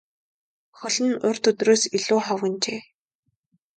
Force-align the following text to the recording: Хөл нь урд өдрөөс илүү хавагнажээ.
Хөл 0.79 0.97
нь 1.05 1.17
урд 1.27 1.43
өдрөөс 1.49 1.83
илүү 1.97 2.19
хавагнажээ. 2.25 2.81